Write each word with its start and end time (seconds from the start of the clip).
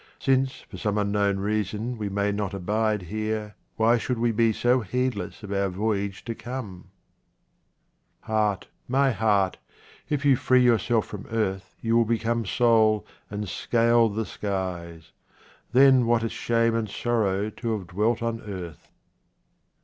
Since 0.17 0.61
for 0.61 0.77
some 0.77 0.97
unknown 0.97 1.37
reason 1.37 1.95
we 1.95 2.09
may 2.09 2.31
not 2.31 2.55
abide 2.55 3.03
here, 3.03 3.53
why 3.75 3.99
should 3.99 4.17
we 4.17 4.31
be 4.31 4.51
so 4.51 4.79
heedless 4.79 5.43
of 5.43 5.51
our 5.53 5.69
voyage 5.69 6.25
to 6.25 6.33
come? 6.33 6.89
23 8.25 8.25
QUATRAINS 8.25 8.25
OF 8.25 8.27
OMAR 8.27 8.27
KHAYYAM 8.27 8.47
Heart, 8.47 8.67
my 8.87 9.11
heart, 9.11 9.57
if 10.09 10.25
you 10.25 10.35
free 10.35 10.63
yourself 10.63 11.05
from 11.05 11.27
earth 11.29 11.75
you 11.81 11.95
will 11.95 12.05
become 12.05 12.47
soul, 12.47 13.05
and 13.29 13.47
scale 13.47 14.09
the 14.09 14.25
skies. 14.25 15.11
Then 15.71 16.07
what 16.07 16.23
a 16.23 16.29
shame 16.29 16.73
and 16.73 16.89
sorrow 16.89 17.51
to 17.51 17.77
have 17.77 17.85
dwelt 17.85 18.23
on 18.23 18.41
earth. 18.41 18.89